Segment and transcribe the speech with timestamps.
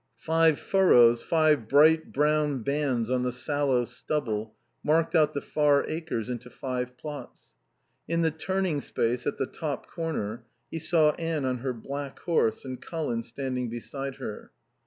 [0.17, 6.27] Five furrows, five bright brown bands on the sallow stubble, marked out the Far Acres
[6.27, 7.53] into five plots.
[8.07, 12.65] In the turning space at the top corner he saw Anne on her black horse
[12.65, 14.49] and Colin standing beside her.